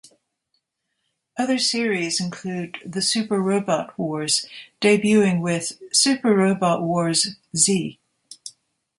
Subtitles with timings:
[1.37, 4.47] Other series include the Super Robot Wars,
[4.81, 7.99] debuting with "Super Robot Wars Z".